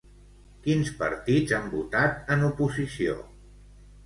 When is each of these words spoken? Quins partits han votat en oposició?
Quins 0.67 0.87
partits 1.01 1.53
han 1.57 1.67
votat 1.75 2.33
en 2.37 2.47
oposició? 2.49 3.21